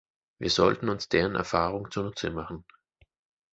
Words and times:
Wir 0.39 0.49
sollten 0.49 0.89
uns 0.89 1.09
deren 1.09 1.35
Erfahrung 1.35 1.91
zunutze 1.91 2.31
machen. 2.31 2.65